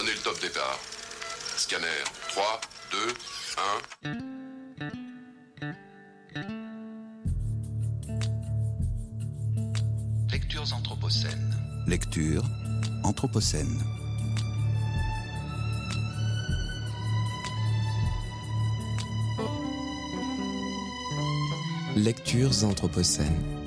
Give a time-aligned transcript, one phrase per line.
[0.00, 0.78] Donnez le top départ.
[1.58, 1.86] Scanner
[2.30, 2.96] 3, 2,
[4.02, 4.16] 1.
[10.32, 11.54] Lectures anthropocènes.
[11.86, 12.42] Lecture
[13.04, 13.78] anthropocène.
[21.96, 23.59] Lectures anthropocènes.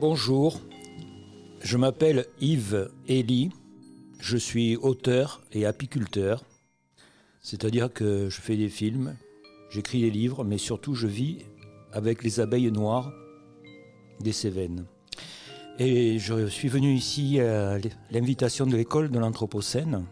[0.00, 0.58] Bonjour,
[1.60, 3.50] je m'appelle Yves Elie,
[4.18, 6.42] je suis auteur et apiculteur,
[7.42, 9.14] c'est-à-dire que je fais des films,
[9.68, 11.44] j'écris des livres, mais surtout je vis
[11.92, 13.12] avec les abeilles noires
[14.20, 14.86] des Cévennes.
[15.78, 17.76] Et je suis venu ici à
[18.10, 20.06] l'invitation de l'école de l'Anthropocène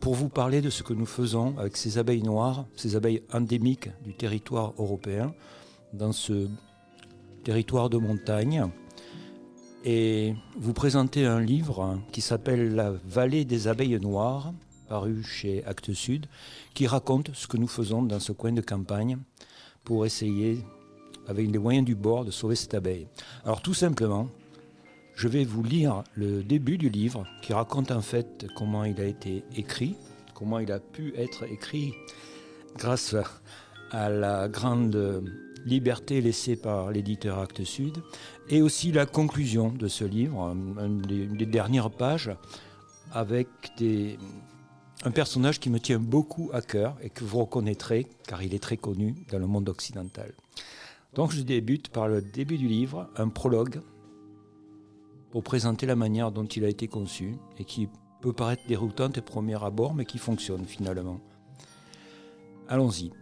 [0.00, 3.90] pour vous parler de ce que nous faisons avec ces abeilles noires, ces abeilles endémiques
[4.02, 5.34] du territoire européen,
[5.92, 6.48] dans ce
[7.44, 8.70] territoire de montagne
[9.86, 14.52] et vous présenter un livre qui s'appelle La vallée des abeilles noires,
[14.88, 16.26] paru chez Actes Sud,
[16.74, 19.16] qui raconte ce que nous faisons dans ce coin de campagne
[19.84, 20.58] pour essayer,
[21.28, 23.06] avec les moyens du bord, de sauver cette abeille.
[23.44, 24.28] Alors tout simplement,
[25.14, 29.04] je vais vous lire le début du livre qui raconte en fait comment il a
[29.04, 29.94] été écrit,
[30.34, 31.94] comment il a pu être écrit
[32.76, 33.14] grâce
[33.92, 35.22] à la grande
[35.64, 38.02] liberté laissée par l'éditeur Actes Sud,
[38.48, 42.30] et aussi la conclusion de ce livre, une des, dernières pages,
[43.12, 43.48] avec
[45.04, 48.62] un personnage qui me tient beaucoup à cœur et que vous reconnaîtrez car il est
[48.62, 50.32] très connu dans le monde occidental.
[51.14, 53.80] Donc je débute par le début du livre, un prologue
[55.30, 57.88] pour présenter la manière dont il a été conçu et qui
[58.20, 61.20] peut paraître déroutante au premier abord mais qui fonctionne finalement.
[62.68, 63.12] Allons-y.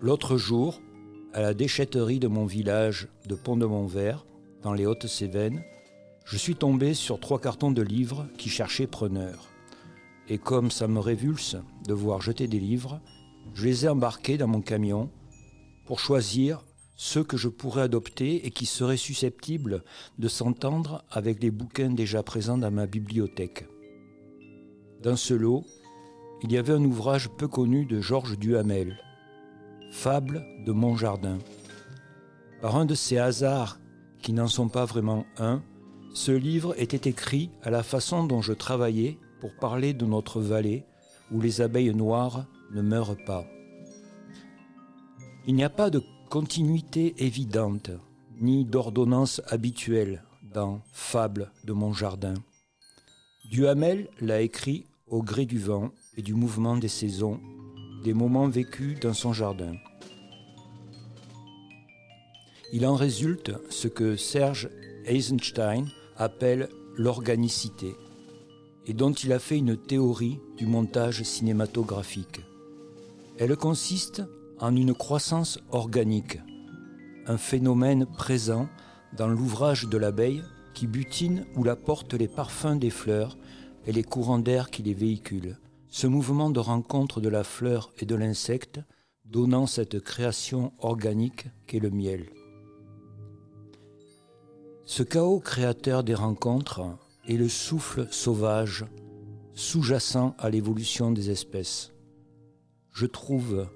[0.00, 0.80] L'autre jour,
[1.32, 4.26] à la déchetterie de mon village de Pont-de-Montvert,
[4.62, 5.62] dans les Hautes-Cévennes,
[6.24, 9.48] je suis tombé sur trois cartons de livres qui cherchaient preneurs.
[10.28, 13.00] Et comme ça me révulse de voir jeter des livres,
[13.54, 15.10] je les ai embarqués dans mon camion
[15.86, 16.64] pour choisir
[16.96, 19.84] ceux que je pourrais adopter et qui seraient susceptibles
[20.18, 23.66] de s'entendre avec les bouquins déjà présents dans ma bibliothèque.
[25.02, 25.64] Dans ce lot,
[26.42, 28.98] il y avait un ouvrage peu connu de Georges Duhamel,
[29.90, 31.38] Fable de mon jardin.
[32.62, 33.80] Par un de ces hasards
[34.22, 35.62] qui n'en sont pas vraiment un,
[36.14, 40.84] ce livre était écrit à la façon dont je travaillais pour parler de notre vallée
[41.32, 43.44] où les abeilles noires ne meurent pas.
[45.46, 47.90] Il n'y a pas de continuité évidente,
[48.40, 52.34] ni d'ordonnance habituelle dans Fable de mon jardin.
[53.50, 57.40] Duhamel l'a écrit au gré du vent et du mouvement des saisons
[58.02, 59.74] des moments vécus dans son jardin.
[62.72, 64.70] Il en résulte ce que Serge
[65.04, 67.94] Eisenstein appelle l'organicité,
[68.86, 72.40] et dont il a fait une théorie du montage cinématographique.
[73.38, 74.22] Elle consiste
[74.58, 76.38] en une croissance organique,
[77.26, 78.68] un phénomène présent
[79.16, 80.42] dans l'ouvrage de l'abeille
[80.74, 83.36] qui butine ou la porte les parfums des fleurs
[83.86, 85.58] et les courants d'air qui les véhiculent
[85.90, 88.80] ce mouvement de rencontre de la fleur et de l'insecte
[89.24, 92.30] donnant cette création organique qu'est le miel.
[94.86, 96.82] Ce chaos créateur des rencontres
[97.28, 98.84] est le souffle sauvage
[99.54, 101.92] sous-jacent à l'évolution des espèces.
[102.92, 103.68] Je trouve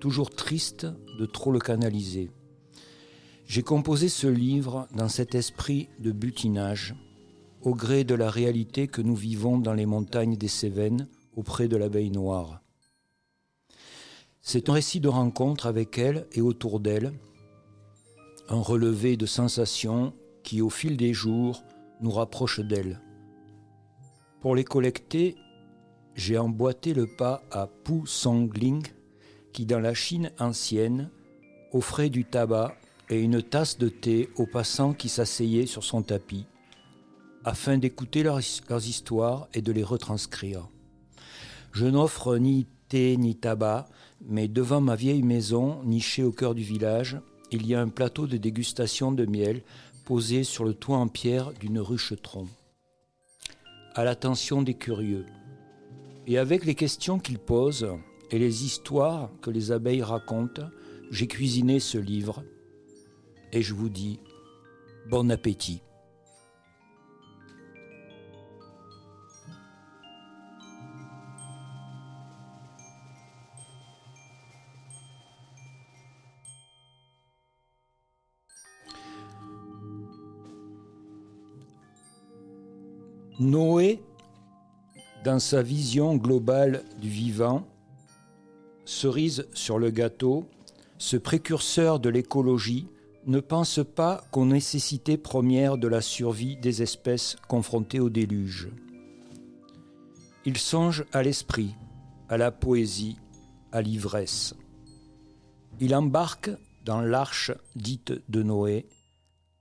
[0.00, 0.86] toujours triste
[1.18, 2.30] de trop le canaliser.
[3.46, 6.94] J'ai composé ce livre dans cet esprit de butinage,
[7.62, 11.76] au gré de la réalité que nous vivons dans les montagnes des Cévennes, auprès de
[11.76, 12.60] l'abeille noire.
[14.42, 17.12] C'est un récit de rencontre avec elle et autour d'elle,
[18.48, 21.62] un relevé de sensations qui, au fil des jours,
[22.00, 23.00] nous rapprochent d'elle.
[24.40, 25.36] Pour les collecter,
[26.16, 28.82] j'ai emboîté le pas à Pu Songling,
[29.52, 31.08] qui, dans la Chine ancienne,
[31.72, 32.74] offrait du tabac
[33.10, 36.46] et une tasse de thé aux passants qui s'asseyaient sur son tapis,
[37.44, 38.40] afin d'écouter leurs
[38.88, 40.68] histoires et de les retranscrire.
[41.72, 43.88] Je n'offre ni thé ni tabac,
[44.26, 47.20] mais devant ma vieille maison, nichée au cœur du village,
[47.50, 49.62] il y a un plateau de dégustation de miel
[50.04, 52.48] posée sur le toit en pierre d'une ruche tronc,
[53.94, 55.26] à l'attention des curieux.
[56.26, 57.88] Et avec les questions qu'ils posent
[58.30, 60.68] et les histoires que les abeilles racontent,
[61.10, 62.42] j'ai cuisiné ce livre
[63.52, 64.20] et je vous dis
[65.08, 65.80] bon appétit.
[83.40, 84.02] Noé,
[85.22, 87.64] dans sa vision globale du vivant,
[88.84, 90.48] cerise sur le gâteau,
[90.98, 92.88] ce précurseur de l'écologie
[93.26, 98.70] ne pense pas qu'aux nécessités premières de la survie des espèces confrontées au déluge.
[100.44, 101.76] Il songe à l'esprit,
[102.28, 103.18] à la poésie,
[103.70, 104.54] à l'ivresse.
[105.78, 106.50] Il embarque
[106.84, 108.88] dans l'arche dite de Noé,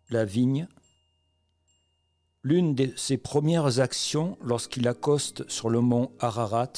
[0.09, 0.67] la vigne,
[2.49, 6.71] L'une de ses premières actions lorsqu'il accoste sur le mont Ararat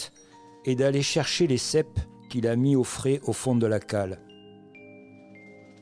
[0.66, 2.00] est d'aller chercher les cèpes
[2.32, 4.20] qu'il a mis au frais au fond de la cale.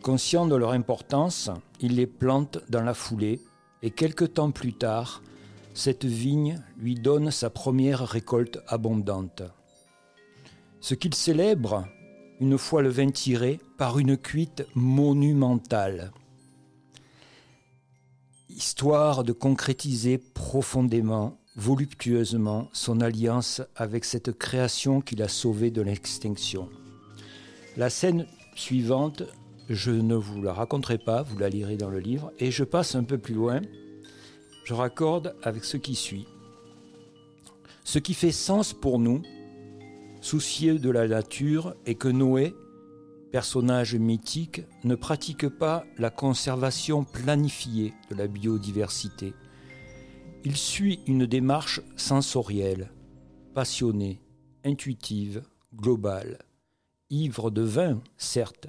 [0.03, 1.49] Conscient de leur importance,
[1.79, 3.39] il les plante dans la foulée
[3.81, 5.23] et quelque temps plus tard,
[5.73, 9.43] cette vigne lui donne sa première récolte abondante.
[10.81, 11.87] Ce qu'il célèbre,
[12.41, 16.11] une fois le vin tiré, par une cuite monumentale
[18.49, 26.69] histoire de concrétiser profondément, voluptueusement son alliance avec cette création qu'il a sauvée de l'extinction.
[27.75, 29.23] La scène suivante,
[29.69, 32.95] je ne vous la raconterai pas, vous la lirez dans le livre, et je passe
[32.95, 33.61] un peu plus loin,
[34.63, 36.27] je raccorde avec ce qui suit.
[37.83, 39.21] Ce qui fait sens pour nous,
[40.21, 42.53] soucieux de la nature, est que Noé
[43.31, 49.33] personnage mythique, ne pratique pas la conservation planifiée de la biodiversité.
[50.43, 52.91] Il suit une démarche sensorielle,
[53.53, 54.21] passionnée,
[54.63, 55.43] intuitive,
[55.75, 56.39] globale,
[57.09, 58.67] ivre de vin, certes,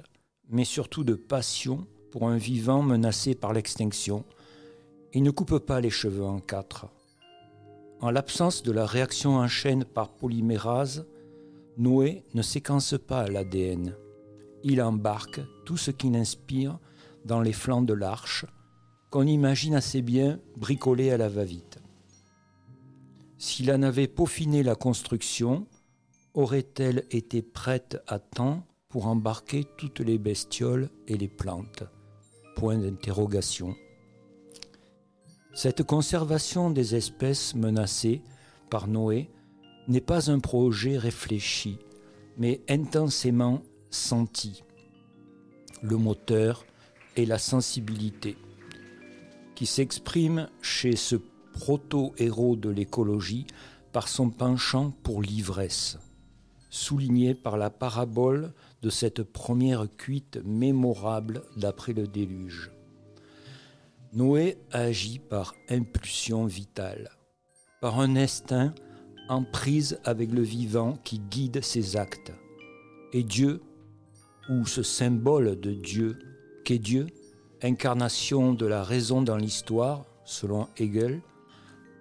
[0.49, 4.25] mais surtout de passion pour un vivant menacé par l'extinction.
[5.13, 6.87] Il ne coupe pas les cheveux en quatre.
[8.01, 11.05] En l'absence de la réaction en chaîne par polymérase,
[11.77, 13.95] Noé ne séquence pas l'ADN
[14.63, 16.79] il embarque tout ce qu'il inspire
[17.25, 18.45] dans les flancs de l'arche,
[19.09, 21.79] qu'on imagine assez bien bricolée à la va-vite.
[23.37, 25.65] S'il en avait peaufiné la construction,
[26.33, 31.83] aurait-elle été prête à temps pour embarquer toutes les bestioles et les plantes?
[32.55, 33.75] Point d'interrogation.
[35.53, 38.21] Cette conservation des espèces menacées
[38.69, 39.29] par Noé
[39.87, 41.79] n'est pas un projet réfléchi,
[42.37, 44.63] mais intensément senti,
[45.81, 46.65] le moteur
[47.15, 48.37] et la sensibilité,
[49.55, 51.15] qui s'exprime chez ce
[51.53, 53.45] proto-héros de l'écologie
[53.91, 55.97] par son penchant pour l'ivresse,
[56.69, 62.71] souligné par la parabole de cette première cuite mémorable d'après le déluge.
[64.13, 67.11] Noé agit par impulsion vitale,
[67.81, 68.73] par un instinct
[69.27, 72.31] en prise avec le vivant qui guide ses actes.
[73.13, 73.61] Et Dieu
[74.49, 76.17] ou ce symbole de Dieu
[76.65, 77.07] qu'est Dieu,
[77.61, 81.21] incarnation de la raison dans l'histoire, selon Hegel,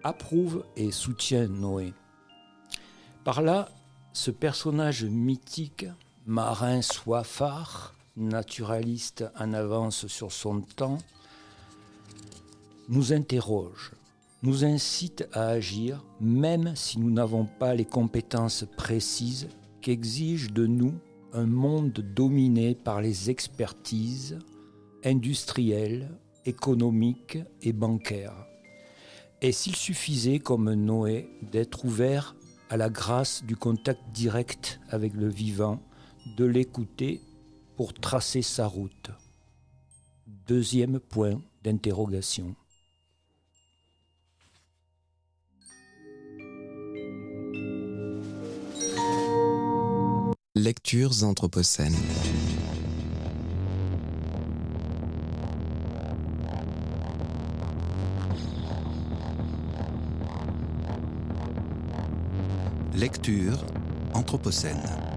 [0.03, 1.93] approuve et soutient Noé.
[3.25, 3.69] Par là,
[4.13, 5.87] ce personnage mythique,
[6.27, 10.99] marin soifard, naturaliste en avance sur son temps,
[12.89, 13.93] nous interroge,
[14.43, 19.49] nous incite à agir même si nous n'avons pas les compétences précises
[19.81, 20.95] qu'exige de nous
[21.33, 24.39] un monde dominé par les expertises
[25.05, 26.11] industrielles,
[26.45, 28.47] économiques et bancaires.
[29.41, 32.35] Et s'il suffisait, comme Noé, d'être ouvert
[32.71, 35.81] à la grâce du contact direct avec le vivant,
[36.37, 37.21] de l'écouter
[37.77, 39.11] pour tracer sa route.
[40.27, 42.57] Deuxième point d'interrogation.
[50.59, 51.95] Lectures anthropocènes.
[62.97, 63.65] Lecture
[64.15, 65.08] anthropocène.